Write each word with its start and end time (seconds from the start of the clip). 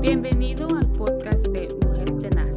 Bienvenido 0.00 0.66
al 0.74 0.90
podcast 0.94 1.46
de 1.48 1.68
Mujer 1.84 2.10
Tenaz. 2.22 2.56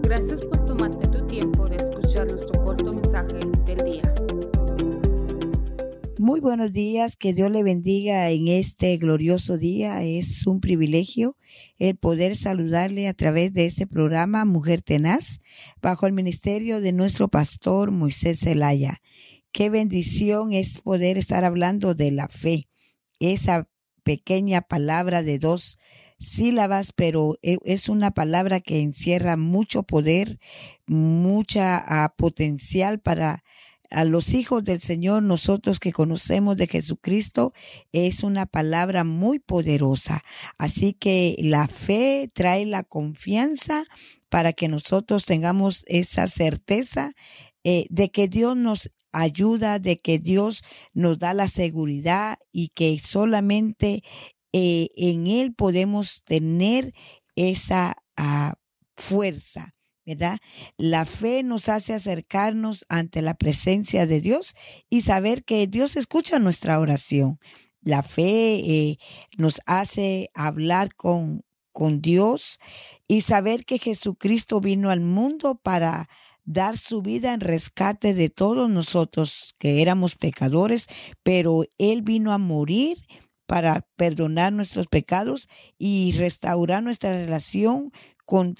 Gracias 0.00 0.40
por 0.40 0.64
tomarte 0.64 1.06
tu 1.08 1.26
tiempo 1.26 1.68
de 1.68 1.76
escuchar 1.76 2.26
nuestro 2.26 2.64
corto 2.64 2.94
mensaje 2.94 3.40
del 3.66 3.84
día. 3.84 4.14
Muy 6.16 6.40
buenos 6.40 6.72
días, 6.72 7.16
que 7.16 7.34
Dios 7.34 7.50
le 7.50 7.62
bendiga 7.62 8.30
en 8.30 8.48
este 8.48 8.96
glorioso 8.96 9.58
día. 9.58 10.02
Es 10.02 10.46
un 10.46 10.60
privilegio 10.60 11.36
el 11.78 11.98
poder 11.98 12.36
saludarle 12.36 13.06
a 13.06 13.12
través 13.12 13.52
de 13.52 13.66
este 13.66 13.86
programa 13.86 14.46
Mujer 14.46 14.80
Tenaz, 14.80 15.40
bajo 15.82 16.06
el 16.06 16.14
ministerio 16.14 16.80
de 16.80 16.94
nuestro 16.94 17.28
pastor 17.28 17.90
Moisés 17.90 18.40
Zelaya. 18.40 19.02
Qué 19.52 19.68
bendición 19.68 20.54
es 20.54 20.78
poder 20.78 21.18
estar 21.18 21.44
hablando 21.44 21.92
de 21.92 22.12
la 22.12 22.28
fe, 22.28 22.70
esa 23.20 23.68
pequeña 24.04 24.62
palabra 24.62 25.22
de 25.22 25.38
dos 25.38 25.78
sílabas, 26.22 26.92
pero 26.92 27.36
e, 27.42 27.58
es 27.64 27.88
una 27.88 28.10
palabra 28.10 28.60
que 28.60 28.80
encierra 28.80 29.36
mucho 29.36 29.82
poder, 29.82 30.38
mucha 30.86 31.82
ah, 31.86 32.14
potencial 32.16 33.00
para 33.00 33.42
a 33.92 34.04
los 34.04 34.34
hijos 34.34 34.64
del 34.64 34.80
Señor, 34.80 35.22
nosotros 35.22 35.78
que 35.78 35.92
conocemos 35.92 36.56
de 36.56 36.66
Jesucristo, 36.66 37.52
es 37.92 38.22
una 38.22 38.46
palabra 38.46 39.04
muy 39.04 39.38
poderosa. 39.38 40.22
Así 40.58 40.94
que 40.94 41.36
la 41.38 41.68
fe 41.68 42.30
trae 42.32 42.64
la 42.66 42.82
confianza 42.82 43.84
para 44.28 44.54
que 44.54 44.68
nosotros 44.68 45.26
tengamos 45.26 45.84
esa 45.88 46.26
certeza 46.26 47.12
eh, 47.64 47.86
de 47.90 48.10
que 48.10 48.28
Dios 48.28 48.56
nos 48.56 48.90
ayuda, 49.12 49.78
de 49.78 49.98
que 49.98 50.18
Dios 50.18 50.62
nos 50.94 51.18
da 51.18 51.34
la 51.34 51.48
seguridad 51.48 52.38
y 52.50 52.68
que 52.68 52.98
solamente 52.98 54.02
eh, 54.52 54.88
en 54.96 55.26
Él 55.26 55.54
podemos 55.54 56.22
tener 56.22 56.92
esa 57.36 57.96
ah, 58.16 58.54
fuerza. 58.96 59.74
¿verdad? 60.04 60.38
La 60.76 61.06
fe 61.06 61.42
nos 61.42 61.68
hace 61.68 61.94
acercarnos 61.94 62.84
ante 62.88 63.22
la 63.22 63.34
presencia 63.34 64.06
de 64.06 64.20
Dios 64.20 64.54
y 64.90 65.02
saber 65.02 65.44
que 65.44 65.66
Dios 65.66 65.96
escucha 65.96 66.38
nuestra 66.38 66.80
oración. 66.80 67.38
La 67.82 68.02
fe 68.02 68.54
eh, 68.56 68.98
nos 69.38 69.60
hace 69.66 70.28
hablar 70.34 70.94
con, 70.94 71.44
con 71.72 72.00
Dios 72.00 72.58
y 73.08 73.22
saber 73.22 73.64
que 73.64 73.78
Jesucristo 73.78 74.60
vino 74.60 74.90
al 74.90 75.00
mundo 75.00 75.60
para 75.62 76.08
dar 76.44 76.76
su 76.76 77.02
vida 77.02 77.32
en 77.34 77.40
rescate 77.40 78.14
de 78.14 78.28
todos 78.28 78.68
nosotros 78.68 79.54
que 79.58 79.82
éramos 79.82 80.16
pecadores, 80.16 80.86
pero 81.22 81.64
Él 81.78 82.02
vino 82.02 82.32
a 82.32 82.38
morir 82.38 82.98
para 83.52 83.86
perdonar 83.96 84.50
nuestros 84.50 84.86
pecados 84.86 85.46
y 85.76 86.12
restaurar 86.12 86.82
nuestra 86.82 87.10
relación 87.10 87.92
con, 88.24 88.54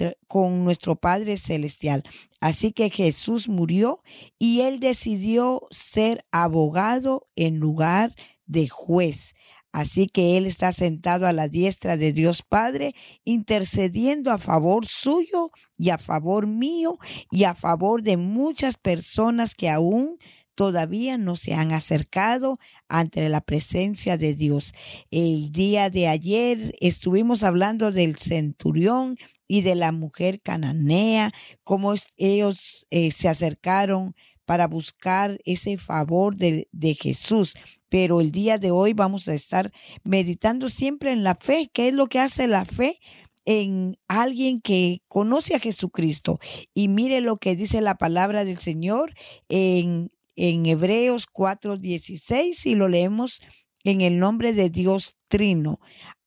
nuestro 0.65 0.97
Padre 0.97 1.39
Celestial. 1.39 2.03
Así 2.43 2.73
que 2.73 2.91
Jesús 2.91 3.49
murió 3.49 4.01
y 4.39 4.61
Él 4.61 4.81
decidió 4.81 5.67
ser 5.71 6.27
abogado 6.31 7.27
en 7.37 7.57
lugar 7.57 8.15
de 8.45 8.69
juez. 8.69 9.33
Así 9.73 10.09
que 10.09 10.37
Él 10.37 10.45
está 10.45 10.75
sentado 10.75 11.27
a 11.27 11.33
la 11.33 11.49
diestra 11.49 11.97
de 11.97 12.13
Dios 12.13 12.43
Padre, 12.47 12.95
intercediendo 13.25 14.31
a 14.31 14.37
favor 14.37 14.85
suyo 14.85 15.53
y 15.79 15.89
a 15.89 15.97
favor 15.97 16.47
mío 16.47 16.99
y 17.31 17.45
a 17.45 17.55
favor 17.55 18.03
de 18.03 18.19
muchas 18.19 18.77
personas 18.77 19.55
que 19.55 19.71
aún 19.71 20.19
todavía 20.55 21.19
no 21.19 21.37
se 21.37 21.55
han 21.55 21.73
acercado 21.73 22.59
ante 22.89 23.29
la 23.29 23.41
presencia 23.41 24.17
de 24.17 24.35
Dios. 24.35 24.73
El 25.11 25.53
día 25.53 25.91
de 25.91 26.09
ayer 26.09 26.75
estuvimos 26.81 27.43
hablando 27.43 27.93
del 27.93 28.17
centurión 28.17 29.17
y 29.49 29.63
de 29.63 29.75
la 29.75 29.93
mujer 29.93 30.41
cananea, 30.41 31.33
cómo 31.65 31.95
ellos 32.17 32.87
eh, 32.91 33.11
se 33.11 33.29
acercaron 33.29 34.15
para 34.45 34.67
buscar 34.67 35.39
ese 35.45 35.77
favor 35.77 36.37
de, 36.37 36.69
de 36.73 36.95
Jesús 36.95 37.55
pero 37.89 38.23
el 38.23 38.33
día 38.33 38.57
de 38.57 38.71
hoy 38.71 38.95
vamos 38.95 39.29
a 39.29 39.35
estar 39.35 39.71
meditando 40.03 40.71
siempre 40.71 41.13
en 41.13 41.25
la 41.25 41.35
fe. 41.35 41.69
¿Qué 41.71 41.89
es 41.89 41.95
lo 41.95 42.07
que 42.07 42.21
hace 42.21 42.49
la 42.49 42.65
fe? 42.65 42.99
en 43.45 43.95
alguien 44.09 44.61
que 44.61 45.03
conoce 45.09 45.55
a 45.55 45.61
Jesucristo. 45.61 46.39
Y 46.75 46.89
mire 46.89 47.21
lo 47.21 47.37
que 47.37 47.57
dice 47.57 47.81
la 47.81 47.97
palabra 47.97 48.45
del 48.45 48.59
Señor 48.59 49.15
en, 49.49 50.11
en 50.37 50.67
Hebreos 50.67 51.27
4:16 51.27 52.67
y 52.67 52.75
lo 52.75 52.89
leemos 52.89 53.41
en 53.85 54.01
el 54.01 54.19
nombre 54.19 54.53
de 54.53 54.71
Dios 54.71 55.17
Trino. 55.29 55.79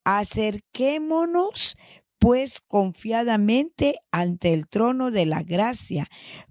Acerquémonos 0.03 1.75
pues 2.19 2.61
confiadamente 2.61 3.95
ante 4.11 4.53
el 4.53 4.67
trono 4.67 5.11
de 5.11 5.25
la 5.25 5.43
gracia 5.43 6.07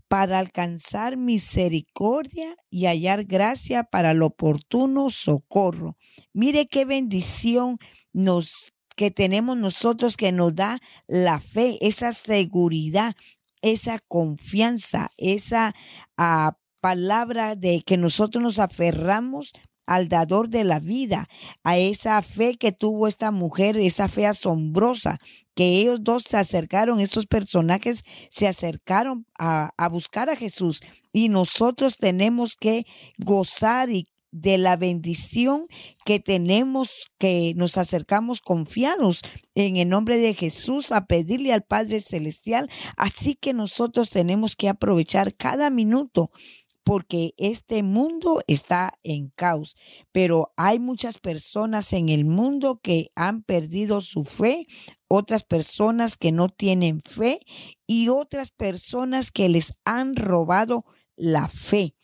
para 0.08 0.38
alcanzar 0.38 1.16
misericordia 1.16 2.54
y 2.70 2.86
hallar 2.86 3.24
gracia 3.24 3.82
para 3.82 4.12
el 4.12 4.22
oportuno 4.22 5.10
socorro. 5.10 5.96
Mire 6.32 6.66
qué 6.66 6.84
bendición 6.84 7.78
nos 8.12 8.68
que 8.94 9.10
tenemos 9.10 9.56
nosotros 9.56 10.16
que 10.16 10.30
nos 10.30 10.54
da 10.54 10.78
la 11.08 11.40
fe, 11.40 11.78
esa 11.80 12.12
seguridad, 12.12 13.14
esa 13.60 13.98
confianza, 14.06 15.10
esa 15.16 15.74
ah, 16.16 16.56
palabra 16.84 17.56
de 17.56 17.80
que 17.80 17.96
nosotros 17.96 18.44
nos 18.44 18.58
aferramos 18.58 19.52
al 19.86 20.10
dador 20.10 20.50
de 20.50 20.64
la 20.64 20.80
vida, 20.80 21.26
a 21.62 21.78
esa 21.78 22.20
fe 22.20 22.56
que 22.56 22.72
tuvo 22.72 23.08
esta 23.08 23.30
mujer, 23.30 23.78
esa 23.78 24.06
fe 24.06 24.26
asombrosa, 24.26 25.18
que 25.54 25.80
ellos 25.80 26.00
dos 26.04 26.24
se 26.24 26.36
acercaron, 26.36 27.00
esos 27.00 27.24
personajes 27.24 28.02
se 28.28 28.46
acercaron 28.46 29.26
a, 29.38 29.70
buscar 29.90 30.28
a 30.28 30.36
Jesús 30.36 30.82
y 31.10 31.30
nosotros 31.30 31.96
tenemos 31.96 32.54
que 32.54 32.84
gozar 33.16 33.88
y 33.88 34.04
de 34.30 34.58
la 34.58 34.76
bendición 34.76 35.66
que 36.04 36.20
tenemos, 36.20 37.12
que 37.18 37.54
nos 37.56 37.78
acercamos 37.78 38.42
confiados 38.42 39.22
en 39.54 39.78
el 39.78 39.88
nombre 39.88 40.18
de 40.18 40.34
Jesús 40.34 40.92
a 40.92 41.06
pedirle 41.06 41.54
al 41.54 41.62
Padre 41.62 42.00
Celestial. 42.00 42.68
Así 42.98 43.36
que 43.36 43.54
nosotros 43.54 44.10
tenemos 44.10 44.54
que 44.54 44.68
aprovechar 44.68 45.34
cada 45.34 45.70
minuto 45.70 46.30
porque 46.84 47.32
este 47.38 47.82
mundo 47.82 48.40
está 48.46 48.92
en 49.02 49.30
caos, 49.30 49.76
pero 50.12 50.52
hay 50.56 50.78
muchas 50.78 51.18
personas 51.18 51.92
en 51.94 52.10
el 52.10 52.24
mundo 52.26 52.80
que 52.82 53.10
han 53.16 53.42
perdido 53.42 54.02
su 54.02 54.24
fe, 54.24 54.66
otras 55.08 55.44
personas 55.44 56.16
que 56.16 56.30
no 56.30 56.48
tienen 56.48 57.00
fe 57.00 57.40
y 57.86 58.10
otras 58.10 58.50
personas 58.50 59.32
que 59.32 59.48
les 59.48 59.72
han 59.84 60.14
robado 60.14 60.84
la 61.16 61.48
fe. 61.48 61.94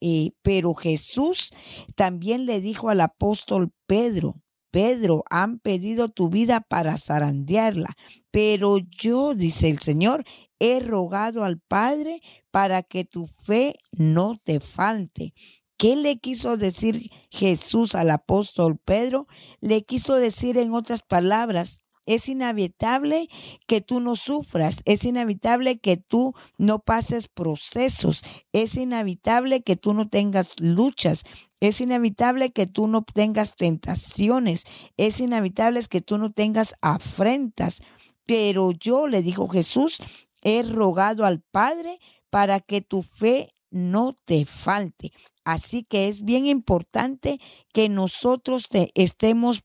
Eh, 0.00 0.32
pero 0.42 0.74
Jesús 0.74 1.50
también 1.94 2.46
le 2.46 2.60
dijo 2.60 2.88
al 2.88 3.00
apóstol 3.02 3.72
Pedro, 3.86 4.41
Pedro, 4.72 5.22
han 5.30 5.58
pedido 5.58 6.08
tu 6.08 6.30
vida 6.30 6.60
para 6.60 6.96
zarandearla, 6.96 7.94
pero 8.30 8.78
yo, 8.78 9.34
dice 9.34 9.68
el 9.68 9.78
Señor, 9.78 10.24
he 10.58 10.80
rogado 10.80 11.44
al 11.44 11.60
Padre 11.60 12.20
para 12.50 12.82
que 12.82 13.04
tu 13.04 13.26
fe 13.26 13.74
no 13.92 14.40
te 14.42 14.58
falte. 14.60 15.34
¿Qué 15.76 15.94
le 15.94 16.18
quiso 16.18 16.56
decir 16.56 17.10
Jesús 17.30 17.94
al 17.94 18.10
apóstol 18.10 18.78
Pedro? 18.78 19.26
Le 19.60 19.82
quiso 19.82 20.14
decir 20.14 20.56
en 20.56 20.72
otras 20.72 21.02
palabras, 21.02 21.80
es 22.06 22.28
inevitable 22.28 23.28
que 23.66 23.80
tú 23.80 24.00
no 24.00 24.16
sufras, 24.16 24.82
es 24.86 25.04
inevitable 25.04 25.78
que 25.78 25.96
tú 25.96 26.34
no 26.56 26.78
pases 26.78 27.28
procesos, 27.28 28.22
es 28.52 28.76
inevitable 28.76 29.62
que 29.62 29.76
tú 29.76 29.94
no 29.94 30.08
tengas 30.08 30.60
luchas, 30.60 31.24
es 31.62 31.80
inevitable 31.80 32.50
que 32.50 32.66
tú 32.66 32.88
no 32.88 33.04
tengas 33.04 33.54
tentaciones, 33.54 34.64
es 34.96 35.20
inevitable 35.20 35.80
que 35.88 36.00
tú 36.00 36.18
no 36.18 36.32
tengas 36.32 36.74
afrentas. 36.80 37.82
Pero 38.26 38.72
yo, 38.72 39.06
le 39.06 39.22
dijo 39.22 39.48
Jesús, 39.48 39.98
he 40.42 40.64
rogado 40.64 41.24
al 41.24 41.40
Padre 41.40 42.00
para 42.30 42.58
que 42.58 42.80
tu 42.80 43.04
fe 43.04 43.54
no 43.70 44.12
te 44.24 44.44
falte. 44.44 45.12
Así 45.44 45.84
que 45.84 46.08
es 46.08 46.24
bien 46.24 46.46
importante 46.46 47.38
que 47.72 47.88
nosotros 47.88 48.66
estemos 48.94 49.62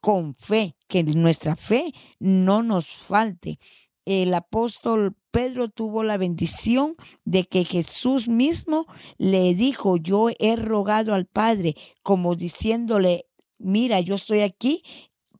con 0.00 0.34
fe, 0.34 0.76
que 0.86 1.02
nuestra 1.02 1.56
fe 1.56 1.94
no 2.18 2.62
nos 2.62 2.88
falte. 2.88 3.58
El 4.04 4.34
apóstol 4.34 5.16
Pedro 5.38 5.68
tuvo 5.68 6.02
la 6.02 6.16
bendición 6.16 6.96
de 7.24 7.44
que 7.44 7.62
Jesús 7.62 8.26
mismo 8.26 8.86
le 9.18 9.54
dijo, 9.54 9.96
yo 9.96 10.30
he 10.40 10.56
rogado 10.56 11.14
al 11.14 11.26
Padre, 11.26 11.76
como 12.02 12.34
diciéndole, 12.34 13.26
mira, 13.60 14.00
yo 14.00 14.16
estoy 14.16 14.40
aquí 14.40 14.82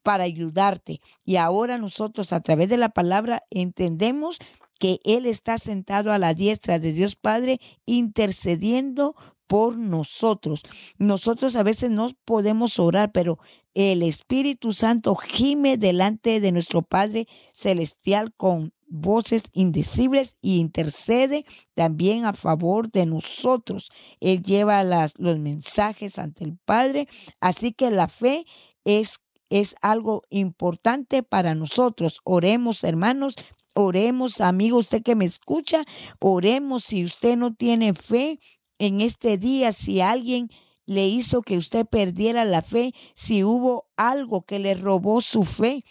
para 0.04 0.22
ayudarte. 0.22 1.00
Y 1.24 1.34
ahora 1.34 1.78
nosotros 1.78 2.32
a 2.32 2.38
través 2.38 2.68
de 2.68 2.76
la 2.76 2.90
palabra 2.90 3.42
entendemos 3.50 4.38
que 4.78 5.00
Él 5.02 5.26
está 5.26 5.58
sentado 5.58 6.12
a 6.12 6.18
la 6.18 6.32
diestra 6.32 6.78
de 6.78 6.92
Dios 6.92 7.16
Padre 7.16 7.58
intercediendo 7.84 9.16
por 9.48 9.78
nosotros. 9.78 10.62
Nosotros 10.98 11.56
a 11.56 11.64
veces 11.64 11.90
no 11.90 12.12
podemos 12.24 12.78
orar, 12.78 13.10
pero 13.10 13.40
el 13.74 14.04
Espíritu 14.04 14.72
Santo 14.74 15.16
gime 15.16 15.76
delante 15.76 16.38
de 16.38 16.52
nuestro 16.52 16.82
Padre 16.82 17.26
Celestial 17.52 18.32
con 18.36 18.72
voces 18.88 19.44
indecibles 19.52 20.36
y 20.40 20.58
intercede 20.58 21.44
también 21.74 22.24
a 22.24 22.32
favor 22.32 22.90
de 22.90 23.06
nosotros. 23.06 23.90
Él 24.20 24.42
lleva 24.42 24.82
los 24.84 25.38
mensajes 25.38 26.18
ante 26.18 26.44
el 26.44 26.56
Padre, 26.64 27.08
así 27.40 27.72
que 27.72 27.90
la 27.90 28.08
fe 28.08 28.46
es, 28.84 29.20
es 29.50 29.76
algo 29.82 30.22
importante 30.30 31.22
para 31.22 31.54
nosotros. 31.54 32.20
Oremos, 32.24 32.84
hermanos, 32.84 33.34
oremos, 33.74 34.40
amigo, 34.40 34.78
usted 34.78 35.02
que 35.02 35.14
me 35.14 35.24
escucha, 35.24 35.84
oremos 36.18 36.84
si 36.84 37.04
usted 37.04 37.36
no 37.36 37.54
tiene 37.54 37.94
fe 37.94 38.40
en 38.78 39.00
este 39.00 39.38
día, 39.38 39.72
si 39.72 40.00
alguien 40.00 40.50
le 40.86 41.06
hizo 41.06 41.42
que 41.42 41.58
usted 41.58 41.84
perdiera 41.84 42.44
la 42.44 42.62
fe, 42.62 42.94
si 43.14 43.44
hubo 43.44 43.88
algo 43.96 44.42
que 44.42 44.58
le 44.58 44.74
robó 44.74 45.20
su 45.20 45.44
fe 45.44 45.84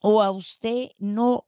o 0.00 0.22
a 0.22 0.30
usted 0.30 0.88
no 0.98 1.44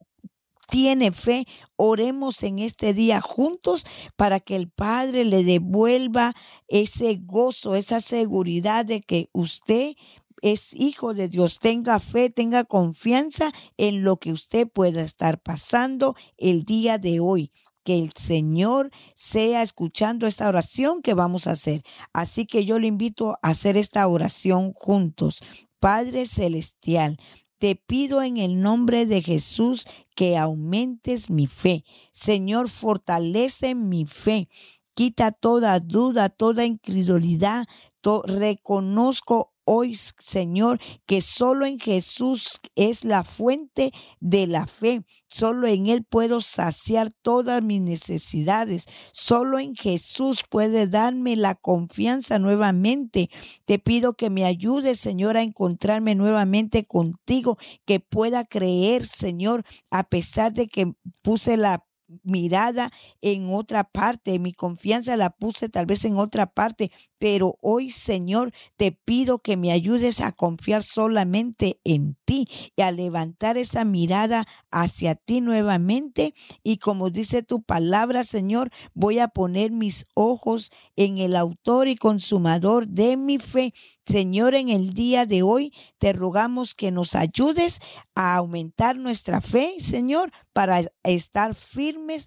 tiene 0.68 1.12
fe, 1.12 1.46
oremos 1.76 2.42
en 2.42 2.58
este 2.58 2.92
día 2.94 3.20
juntos 3.20 3.84
para 4.16 4.38
que 4.38 4.54
el 4.54 4.70
Padre 4.70 5.24
le 5.24 5.42
devuelva 5.44 6.34
ese 6.68 7.16
gozo, 7.22 7.74
esa 7.74 8.00
seguridad 8.00 8.84
de 8.84 9.00
que 9.00 9.30
usted 9.32 9.94
es 10.42 10.74
hijo 10.74 11.14
de 11.14 11.28
Dios. 11.28 11.58
Tenga 11.58 11.98
fe, 12.00 12.30
tenga 12.30 12.64
confianza 12.64 13.50
en 13.76 14.04
lo 14.04 14.18
que 14.18 14.32
usted 14.32 14.68
pueda 14.68 15.02
estar 15.02 15.40
pasando 15.40 16.14
el 16.36 16.64
día 16.64 16.98
de 16.98 17.20
hoy 17.20 17.50
que 17.84 17.98
el 17.98 18.12
Señor 18.12 18.90
sea 19.14 19.62
escuchando 19.62 20.26
esta 20.26 20.46
oración 20.46 21.00
que 21.00 21.14
vamos 21.14 21.46
a 21.46 21.52
hacer. 21.52 21.82
Así 22.12 22.44
que 22.44 22.66
yo 22.66 22.78
le 22.78 22.86
invito 22.86 23.38
a 23.40 23.48
hacer 23.48 23.78
esta 23.78 24.06
oración 24.06 24.74
juntos. 24.74 25.40
Padre 25.80 26.26
Celestial, 26.26 27.18
te 27.58 27.74
pido 27.74 28.22
en 28.22 28.36
el 28.36 28.60
nombre 28.60 29.06
de 29.06 29.20
Jesús 29.22 29.84
que 30.14 30.36
aumentes 30.36 31.28
mi 31.30 31.46
fe. 31.46 31.84
Señor, 32.12 32.68
fortalece 32.68 33.74
mi 33.74 34.06
fe. 34.06 34.48
Quita 34.94 35.32
toda 35.32 35.78
duda, 35.80 36.28
toda 36.28 36.64
incredulidad. 36.64 37.66
reconozco 38.24 39.52
hoy, 39.70 39.94
Señor, 39.94 40.80
que 41.04 41.20
solo 41.20 41.66
en 41.66 41.78
Jesús 41.78 42.60
es 42.74 43.04
la 43.04 43.22
fuente 43.22 43.92
de 44.18 44.46
la 44.46 44.66
fe. 44.66 45.04
Solo 45.26 45.66
en 45.66 45.88
Él 45.88 46.04
puedo 46.04 46.40
saciar 46.40 47.12
todas 47.20 47.62
mis 47.62 47.82
necesidades. 47.82 48.86
Solo 49.12 49.58
en 49.58 49.74
Jesús 49.74 50.42
puede 50.48 50.86
darme 50.86 51.36
la 51.36 51.54
confianza 51.54 52.38
nuevamente. 52.38 53.28
Te 53.66 53.78
pido 53.78 54.14
que 54.14 54.30
me 54.30 54.46
ayudes, 54.46 54.98
Señor, 54.98 55.36
a 55.36 55.42
encontrarme 55.42 56.14
nuevamente 56.14 56.86
contigo, 56.86 57.58
que 57.84 58.00
pueda 58.00 58.46
creer, 58.46 59.06
Señor, 59.06 59.64
a 59.90 60.04
pesar 60.04 60.54
de 60.54 60.66
que 60.66 60.94
puse 61.20 61.58
la 61.58 61.84
mirada 62.22 62.90
en 63.20 63.50
otra 63.50 63.84
parte, 63.84 64.38
mi 64.38 64.52
confianza 64.52 65.16
la 65.16 65.30
puse 65.30 65.68
tal 65.68 65.86
vez 65.86 66.04
en 66.04 66.16
otra 66.16 66.46
parte, 66.46 66.90
pero 67.18 67.56
hoy 67.60 67.90
Señor 67.90 68.52
te 68.76 68.92
pido 68.92 69.40
que 69.40 69.56
me 69.56 69.72
ayudes 69.72 70.20
a 70.20 70.32
confiar 70.32 70.82
solamente 70.82 71.80
en 71.84 72.16
ti 72.24 72.46
y 72.76 72.82
a 72.82 72.92
levantar 72.92 73.56
esa 73.56 73.84
mirada 73.84 74.46
hacia 74.70 75.14
ti 75.14 75.40
nuevamente 75.40 76.34
y 76.62 76.78
como 76.78 77.10
dice 77.10 77.42
tu 77.42 77.62
palabra 77.62 78.24
Señor, 78.24 78.70
voy 78.94 79.18
a 79.18 79.28
poner 79.28 79.70
mis 79.70 80.06
ojos 80.14 80.70
en 80.96 81.18
el 81.18 81.36
autor 81.36 81.88
y 81.88 81.96
consumador 81.96 82.88
de 82.88 83.16
mi 83.16 83.38
fe. 83.38 83.74
Señor, 84.06 84.54
en 84.54 84.70
el 84.70 84.94
día 84.94 85.26
de 85.26 85.42
hoy 85.42 85.72
te 85.98 86.12
rogamos 86.12 86.74
que 86.74 86.90
nos 86.90 87.14
ayudes 87.14 87.80
a 88.14 88.36
aumentar 88.36 88.96
nuestra 88.96 89.40
fe, 89.40 89.76
Señor, 89.80 90.30
para 90.52 90.80
estar 91.02 91.54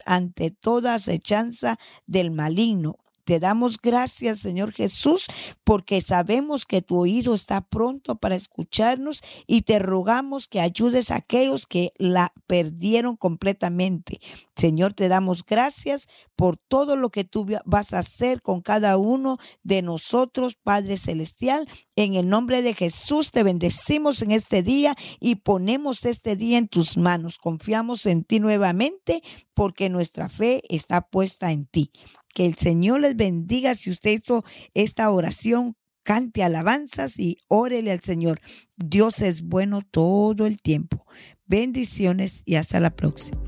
ante 0.06 0.52
toda 0.52 0.94
acechanza 0.96 1.78
del 2.06 2.32
maligno. 2.32 2.98
Te 3.24 3.40
damos 3.40 3.78
gracias, 3.82 4.40
Señor 4.40 4.72
Jesús, 4.72 5.28
porque 5.64 6.02
sabemos 6.02 6.66
que 6.66 6.82
tu 6.82 7.00
oído 7.00 7.34
está 7.34 7.62
pronto 7.62 8.16
para 8.16 8.36
escucharnos 8.36 9.22
y 9.48 9.62
te 9.62 9.80
rogamos 9.80 10.48
que 10.48 10.60
ayudes 10.60 11.12
a 11.12 11.16
aquellos 11.18 11.66
que 11.66 11.94
la 11.98 12.34
perdieron 12.48 13.16
completamente. 13.16 14.20
Señor, 14.56 14.94
te 14.94 15.08
damos 15.08 15.46
gracias 15.46 16.08
por 16.36 16.58
todo 16.58 16.96
lo 16.96 17.10
que 17.10 17.24
tú 17.24 17.48
vas 17.66 17.94
a 17.94 18.00
hacer 18.00 18.42
con 18.42 18.62
cada 18.62 18.98
uno 18.98 19.38
de 19.64 19.82
nosotros, 19.82 20.56
Padre 20.56 20.98
Celestial. 20.98 21.68
En 21.96 22.16
el 22.16 22.30
nombre 22.30 22.62
de 22.62 22.74
Jesús 22.74 23.32
te 23.32 23.44
bendecimos 23.44 24.22
en 24.22 24.32
este 24.32 24.64
día 24.64 24.96
y 25.20 25.36
ponemos 25.36 26.06
este 26.06 26.36
día 26.36 26.58
en 26.58 26.68
tus 26.68 26.98
manos. 26.98 27.38
Confiamos 27.38 28.06
en 28.06 28.24
ti 28.24 28.40
nuevamente 28.40 29.22
porque 29.54 29.90
nuestra 29.90 30.30
fe 30.30 30.62
está 30.70 31.02
puesta 31.02 31.52
en 31.52 31.66
ti. 31.66 31.92
Que 32.34 32.46
el 32.46 32.56
Señor 32.56 33.02
les 33.02 33.16
bendiga 33.16 33.76
si 33.76 33.90
usted 33.90 34.12
hizo 34.12 34.44
esta 34.74 35.10
oración. 35.12 35.76
Cante 36.04 36.44
alabanzas 36.44 37.20
y 37.20 37.38
órele 37.48 37.92
al 37.92 38.00
Señor. 38.00 38.42
Dios 38.76 39.22
es 39.22 39.44
bueno 39.44 39.82
todo 39.84 40.48
el 40.48 40.60
tiempo. 40.60 41.06
Bendiciones 41.46 42.42
y 42.44 42.56
hasta 42.56 42.80
la 42.80 42.90
próxima. 42.96 43.40